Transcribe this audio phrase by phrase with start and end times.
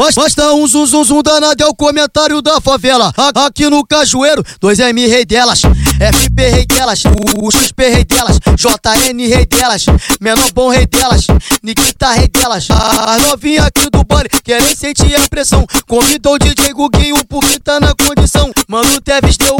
[0.00, 3.12] Basta um zum zum zum danado é o comentário da favela.
[3.34, 9.44] Aqui no Cajueiro, 2M rei delas, FP rei delas, o XP rei delas, JN rei
[9.44, 9.84] delas,
[10.18, 11.26] menor bom rei delas,
[11.62, 12.66] Nikita rei delas.
[12.70, 15.66] As novinha aqui do baile querem sentir a pressão.
[15.86, 18.50] Convidou o DJ Guguinho porque tá na condição.
[18.68, 19.59] Mano, Teves deu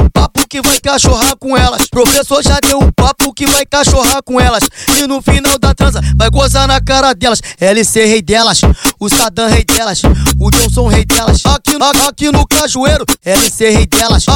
[0.80, 1.86] cachorrar com elas.
[1.88, 4.64] Professor já deu um papo que vai cachorrar com elas.
[4.98, 7.40] E no final da transa vai gozar na cara delas.
[7.60, 8.60] LC rei delas,
[8.98, 10.02] o Saddam rei delas,
[10.38, 11.43] o Johnson rei delas.
[11.46, 11.72] Aqui,
[12.08, 14.26] aqui no Cajueiro, LC rei delas.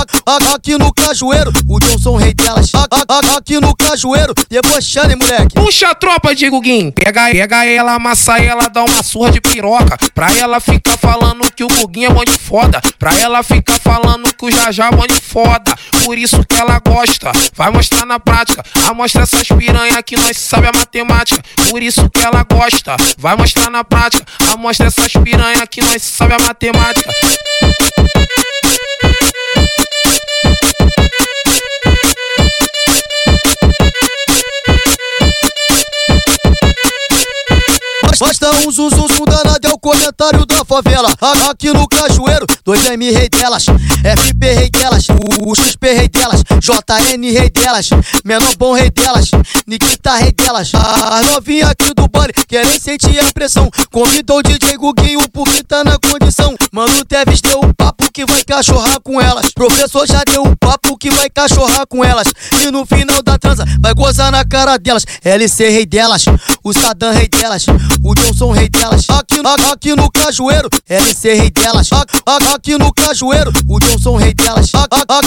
[0.54, 2.70] Aqui no Cajueiro, o Johnson rei delas.
[3.36, 5.54] Aqui no Cajueiro, debochando, moleque.
[5.54, 9.96] Puxa a tropa de Guguinho, pega, pega ela, amassa ela, dá uma surra de piroca.
[10.14, 12.80] Pra ela ficar falando que o Guguinho é muito foda.
[12.98, 15.74] Pra ela ficar falando que o Jajá é muito foda.
[16.04, 18.62] Por isso que ela gosta, vai mostrar na prática.
[18.86, 21.42] Amostra essas piranha que nós sabe a matemática.
[21.70, 24.22] Por isso que ela gosta, vai mostrar na prática.
[24.52, 27.10] Amostra essas piranha que nós sabe a matemática.
[38.24, 38.90] Basta um zum
[39.26, 41.12] danado é o comentário da favela.
[41.50, 46.13] Aqui no Cajueiro, 2M rei delas, FP rei delas, o XP rei delas,
[46.64, 47.90] JN rei delas,
[48.24, 49.30] menor bom rei delas,
[49.66, 50.72] Nikita rei delas.
[50.74, 53.70] As novinha aqui do baile querem sentir a pressão.
[53.92, 56.56] Convidou o DJ Guguinho porque tá na condição.
[56.72, 59.52] Mano, Teves deu um papo que vai cachorrar com elas.
[59.54, 62.28] Professor já deu um papo que vai cachorrar com elas.
[62.62, 65.04] E no final da transa vai gozar na cara delas.
[65.22, 66.24] LC rei delas,
[66.62, 67.66] o Saddam rei delas,
[68.02, 69.04] o Johnson rei delas.
[69.10, 69.36] Aqui,
[69.70, 71.90] aqui no Cajueiro, LC rei delas.
[72.54, 74.72] Aqui no Cajueiro, o Johnson rei delas.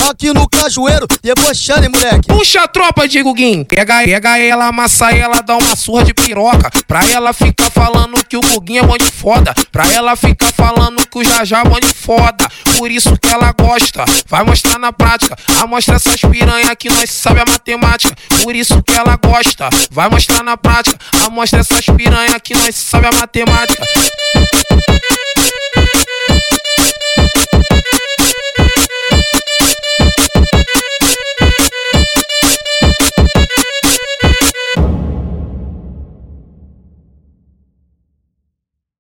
[0.10, 2.28] Aqui no Cajueiro, debochando, moleque.
[2.28, 6.70] Puxa a tropa de Guguinho, pega, pega ela, amassa ela, dá uma surra de piroca.
[6.88, 9.54] Pra ela ficar falando que o Guguinho é muito foda.
[9.72, 12.48] Pra ela ficar falando que o Jajá é muito foda.
[12.78, 15.36] Por isso que ela gosta, vai mostrar na prática.
[15.60, 18.16] Amostra essas piranha que nós sabe a matemática.
[18.44, 20.98] Por isso que ela gosta, vai mostrar na prática.
[21.26, 23.84] Amostra essas piranha que nós sabe a matemática.